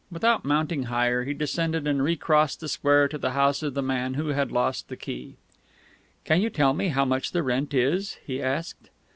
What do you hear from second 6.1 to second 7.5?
"Can you tell me how much the